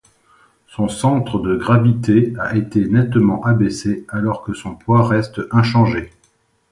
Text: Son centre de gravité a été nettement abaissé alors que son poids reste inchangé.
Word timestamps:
Son 0.65 0.87
centre 0.87 1.37
de 1.37 1.55
gravité 1.55 2.33
a 2.39 2.55
été 2.55 2.87
nettement 2.87 3.45
abaissé 3.45 4.03
alors 4.09 4.41
que 4.43 4.51
son 4.55 4.73
poids 4.75 5.07
reste 5.07 5.41
inchangé. 5.51 6.09